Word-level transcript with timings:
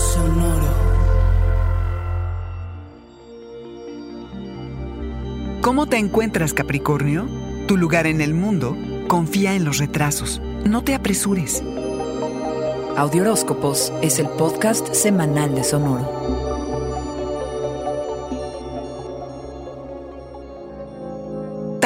Sonoro. 0.00 0.66
¿Cómo 5.60 5.86
te 5.86 5.98
encuentras, 5.98 6.54
Capricornio? 6.54 7.28
Tu 7.68 7.76
lugar 7.76 8.06
en 8.06 8.22
el 8.22 8.32
mundo 8.32 8.76
confía 9.08 9.54
en 9.54 9.64
los 9.64 9.78
retrasos. 9.78 10.40
No 10.64 10.82
te 10.82 10.94
apresures. 10.94 11.62
Audioróscopos 12.96 13.92
es 14.00 14.18
el 14.18 14.28
podcast 14.30 14.94
semanal 14.94 15.54
de 15.54 15.64
Sonoro. 15.64 16.39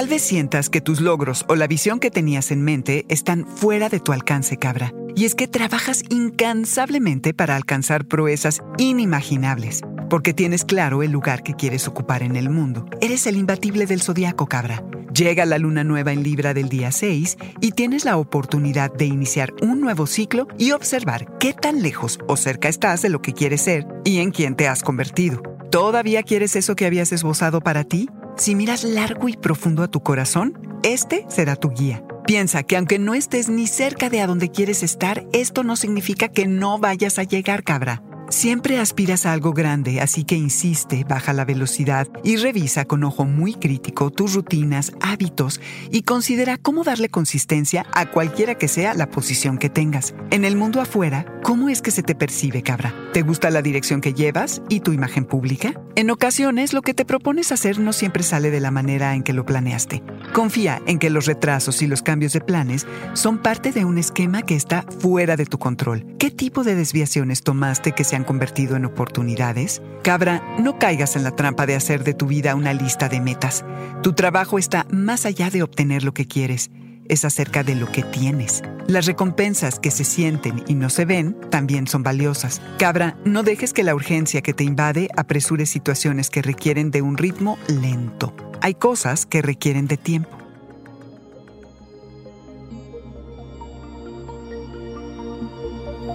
Tal 0.00 0.08
vez 0.08 0.22
sientas 0.22 0.70
que 0.70 0.80
tus 0.80 1.02
logros 1.02 1.44
o 1.46 1.56
la 1.56 1.66
visión 1.66 2.00
que 2.00 2.10
tenías 2.10 2.52
en 2.52 2.62
mente 2.62 3.04
están 3.10 3.46
fuera 3.46 3.90
de 3.90 4.00
tu 4.00 4.12
alcance, 4.12 4.56
cabra. 4.56 4.94
Y 5.14 5.26
es 5.26 5.34
que 5.34 5.46
trabajas 5.46 6.04
incansablemente 6.08 7.34
para 7.34 7.54
alcanzar 7.54 8.06
proezas 8.06 8.62
inimaginables, 8.78 9.82
porque 10.08 10.32
tienes 10.32 10.64
claro 10.64 11.02
el 11.02 11.10
lugar 11.10 11.42
que 11.42 11.52
quieres 11.52 11.86
ocupar 11.86 12.22
en 12.22 12.36
el 12.36 12.48
mundo. 12.48 12.86
Eres 13.02 13.26
el 13.26 13.36
imbatible 13.36 13.84
del 13.84 14.00
zodiaco, 14.00 14.46
cabra. 14.46 14.82
Llega 15.12 15.44
la 15.44 15.58
luna 15.58 15.84
nueva 15.84 16.12
en 16.12 16.22
Libra 16.22 16.54
del 16.54 16.70
día 16.70 16.92
6 16.92 17.36
y 17.60 17.72
tienes 17.72 18.06
la 18.06 18.16
oportunidad 18.16 18.90
de 18.90 19.04
iniciar 19.04 19.52
un 19.60 19.82
nuevo 19.82 20.06
ciclo 20.06 20.48
y 20.56 20.72
observar 20.72 21.26
qué 21.38 21.52
tan 21.52 21.82
lejos 21.82 22.18
o 22.26 22.38
cerca 22.38 22.70
estás 22.70 23.02
de 23.02 23.10
lo 23.10 23.20
que 23.20 23.34
quieres 23.34 23.60
ser 23.60 23.86
y 24.06 24.20
en 24.20 24.30
quién 24.30 24.56
te 24.56 24.66
has 24.66 24.82
convertido. 24.82 25.42
¿Todavía 25.70 26.22
quieres 26.22 26.56
eso 26.56 26.74
que 26.74 26.86
habías 26.86 27.12
esbozado 27.12 27.60
para 27.60 27.84
ti? 27.84 28.08
Si 28.40 28.54
miras 28.54 28.84
largo 28.84 29.28
y 29.28 29.36
profundo 29.36 29.82
a 29.82 29.88
tu 29.88 30.00
corazón, 30.00 30.58
este 30.82 31.26
será 31.28 31.56
tu 31.56 31.68
guía. 31.68 32.02
Piensa 32.26 32.62
que 32.62 32.78
aunque 32.78 32.98
no 32.98 33.12
estés 33.12 33.50
ni 33.50 33.66
cerca 33.66 34.08
de 34.08 34.22
a 34.22 34.26
donde 34.26 34.50
quieres 34.50 34.82
estar, 34.82 35.26
esto 35.34 35.62
no 35.62 35.76
significa 35.76 36.28
que 36.28 36.46
no 36.46 36.78
vayas 36.78 37.18
a 37.18 37.24
llegar, 37.24 37.64
cabra. 37.64 38.02
Siempre 38.30 38.78
aspiras 38.78 39.26
a 39.26 39.32
algo 39.32 39.52
grande, 39.52 40.00
así 40.00 40.22
que 40.22 40.36
insiste, 40.36 41.02
baja 41.02 41.32
la 41.32 41.44
velocidad 41.44 42.06
y 42.22 42.36
revisa 42.36 42.84
con 42.84 43.02
ojo 43.02 43.24
muy 43.24 43.54
crítico 43.54 44.12
tus 44.12 44.34
rutinas, 44.34 44.92
hábitos 45.00 45.60
y 45.90 46.02
considera 46.02 46.56
cómo 46.56 46.84
darle 46.84 47.08
consistencia 47.08 47.86
a 47.92 48.06
cualquiera 48.06 48.54
que 48.54 48.68
sea 48.68 48.94
la 48.94 49.10
posición 49.10 49.58
que 49.58 49.68
tengas. 49.68 50.14
En 50.30 50.44
el 50.44 50.54
mundo 50.54 50.80
afuera, 50.80 51.26
¿cómo 51.42 51.68
es 51.68 51.82
que 51.82 51.90
se 51.90 52.04
te 52.04 52.14
percibe, 52.14 52.62
cabra? 52.62 52.94
¿Te 53.12 53.22
gusta 53.22 53.50
la 53.50 53.62
dirección 53.62 54.00
que 54.00 54.14
llevas 54.14 54.62
y 54.68 54.78
tu 54.78 54.92
imagen 54.92 55.24
pública? 55.24 55.74
En 55.96 56.08
ocasiones, 56.08 56.72
lo 56.72 56.82
que 56.82 56.94
te 56.94 57.04
propones 57.04 57.50
hacer 57.50 57.80
no 57.80 57.92
siempre 57.92 58.22
sale 58.22 58.52
de 58.52 58.60
la 58.60 58.70
manera 58.70 59.16
en 59.16 59.24
que 59.24 59.32
lo 59.32 59.44
planeaste. 59.44 60.04
Confía 60.32 60.80
en 60.86 60.98
que 60.98 61.10
los 61.10 61.26
retrasos 61.26 61.82
y 61.82 61.88
los 61.88 62.02
cambios 62.02 62.32
de 62.32 62.40
planes 62.40 62.86
son 63.14 63.38
parte 63.38 63.72
de 63.72 63.84
un 63.84 63.98
esquema 63.98 64.42
que 64.42 64.54
está 64.54 64.82
fuera 64.82 65.36
de 65.36 65.46
tu 65.46 65.58
control. 65.58 66.06
¿Qué 66.18 66.30
tipo 66.30 66.62
de 66.62 66.76
desviaciones 66.76 67.42
tomaste 67.42 67.92
que 67.92 68.04
se 68.04 68.14
han 68.14 68.24
convertido 68.24 68.76
en 68.76 68.84
oportunidades? 68.84 69.82
Cabra, 70.02 70.42
no 70.58 70.78
caigas 70.78 71.16
en 71.16 71.24
la 71.24 71.34
trampa 71.34 71.66
de 71.66 71.74
hacer 71.74 72.04
de 72.04 72.14
tu 72.14 72.26
vida 72.26 72.54
una 72.54 72.72
lista 72.72 73.08
de 73.08 73.20
metas. 73.20 73.64
Tu 74.02 74.12
trabajo 74.12 74.58
está 74.58 74.86
más 74.90 75.26
allá 75.26 75.50
de 75.50 75.62
obtener 75.62 76.04
lo 76.04 76.14
que 76.14 76.26
quieres. 76.26 76.70
Es 77.10 77.24
acerca 77.24 77.64
de 77.64 77.74
lo 77.74 77.90
que 77.90 78.04
tienes. 78.04 78.62
Las 78.86 79.06
recompensas 79.06 79.80
que 79.80 79.90
se 79.90 80.04
sienten 80.04 80.62
y 80.68 80.74
no 80.74 80.90
se 80.90 81.04
ven 81.04 81.36
también 81.50 81.88
son 81.88 82.04
valiosas. 82.04 82.62
Cabra, 82.78 83.16
no 83.24 83.42
dejes 83.42 83.72
que 83.72 83.82
la 83.82 83.96
urgencia 83.96 84.42
que 84.42 84.54
te 84.54 84.62
invade 84.62 85.08
apresure 85.16 85.66
situaciones 85.66 86.30
que 86.30 86.40
requieren 86.40 86.92
de 86.92 87.02
un 87.02 87.18
ritmo 87.18 87.58
lento. 87.66 88.32
Hay 88.60 88.74
cosas 88.74 89.26
que 89.26 89.42
requieren 89.42 89.88
de 89.88 89.96
tiempo. 89.96 90.30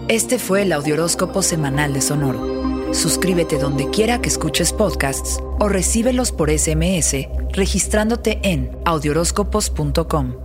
Este 0.08 0.40
fue 0.40 0.62
el 0.62 0.72
Audioróscopo 0.72 1.42
semanal 1.42 1.94
de 1.94 2.00
Sonoro. 2.00 2.94
Suscríbete 2.94 3.58
donde 3.58 3.90
quiera 3.90 4.22
que 4.22 4.30
escuches 4.30 4.72
podcasts 4.72 5.42
o 5.60 5.68
recíbelos 5.68 6.32
por 6.32 6.50
SMS 6.50 7.28
registrándote 7.52 8.40
en 8.44 8.78
audioróscopos.com. 8.86 10.45